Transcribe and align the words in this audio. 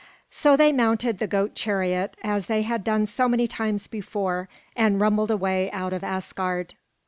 So 0.31 0.57
they 0.57 0.73
mounted 0.73 1.19
the 1.19 1.27
goat 1.27 1.53
chariot 1.53 2.17
as 2.23 2.47
they 2.47 2.63
had 2.63 2.83
done 2.83 3.05
so 3.05 3.29
many 3.29 3.45
times 3.47 3.85
before 3.85 4.49
and 4.75 4.99
rumbled 4.99 5.29
away 5.29 5.69
out 5.71 5.93
of 5.93 6.03
Asgard. 6.03 6.73